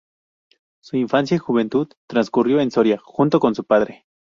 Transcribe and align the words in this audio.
Su 0.81 0.97
infancia 0.97 1.35
y 1.35 1.37
juventud 1.37 1.87
transcurrió 2.07 2.59
en 2.59 2.71
Soria, 2.71 2.99
junto 3.03 3.39
con 3.39 3.53
su 3.53 3.65
padre. 3.65 4.07